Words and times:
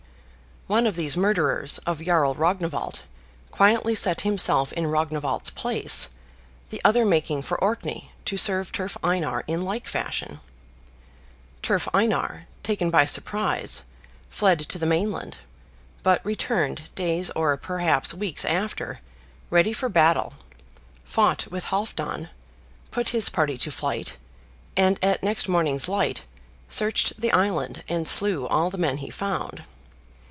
One 0.67 0.87
of 0.87 0.95
these 0.95 1.17
murderers 1.17 1.79
of 1.79 2.01
Jarl 2.01 2.33
Rognwald 2.33 3.01
quietly 3.51 3.93
set 3.93 4.21
himself 4.21 4.71
in 4.71 4.85
Rognwald's 4.87 5.49
place, 5.49 6.07
the 6.69 6.79
other 6.85 7.03
making 7.03 7.41
for 7.41 7.61
Orkney 7.61 8.13
to 8.23 8.37
serve 8.37 8.71
Turf 8.71 8.95
Einar 9.03 9.43
in 9.47 9.63
like 9.63 9.85
fashion. 9.85 10.39
Turf 11.61 11.89
Einar, 11.93 12.47
taken 12.63 12.89
by 12.89 13.03
surprise, 13.03 13.83
fled 14.29 14.59
to 14.69 14.77
the 14.79 14.85
mainland; 14.85 15.35
but 16.03 16.25
returned, 16.25 16.83
days 16.95 17.31
or 17.31 17.57
perhaps 17.57 18.13
weeks 18.13 18.45
after, 18.45 18.99
ready 19.49 19.73
for 19.73 19.89
battle, 19.89 20.35
fought 21.03 21.47
with 21.47 21.65
Halfdan, 21.65 22.29
put 22.91 23.09
his 23.09 23.27
party 23.27 23.57
to 23.57 23.71
flight, 23.71 24.15
and 24.77 24.97
at 25.03 25.21
next 25.21 25.49
morning's 25.49 25.89
light 25.89 26.21
searched 26.69 27.19
the 27.19 27.33
island 27.33 27.83
and 27.89 28.07
slew 28.07 28.47
all 28.47 28.69
the 28.69 28.77
men 28.77 28.99
he 28.99 29.09
found. 29.09 29.63